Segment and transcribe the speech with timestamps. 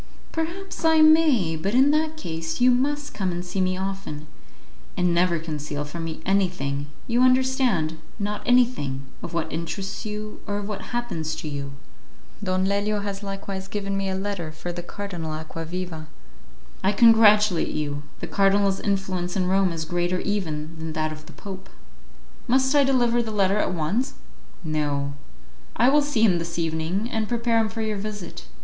[0.31, 4.25] "Perhaps I may; but in that case you must come and see me often,
[4.97, 10.57] and never conceal from me anything, you understand, not anything, of what interests you, or
[10.57, 11.73] of what happens to you."
[12.43, 16.07] "Don Lelio has likewise given me a letter for the Cardinal Acquaviva."
[16.83, 21.31] "I congratulate you; the cardinal's influence in Rome is greater even than that of the
[21.33, 21.69] Pope."
[22.47, 24.15] "Must I deliver the letter at once?"
[24.63, 25.13] "No;
[25.75, 28.45] I will see him this evening, and prepare him for your visit.